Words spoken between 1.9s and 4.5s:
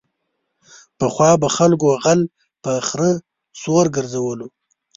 غل په خره سور گرځولو.